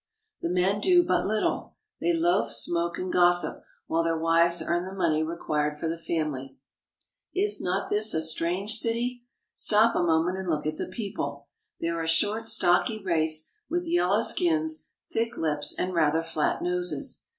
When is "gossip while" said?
3.13-4.03